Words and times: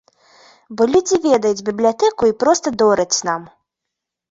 Бо 0.79 0.87
людзі 0.93 1.19
ведаюць 1.25 1.65
бібліятэку 1.69 2.23
і 2.33 2.37
проста 2.47 2.67
дораць 2.81 3.23
нам. 3.31 3.41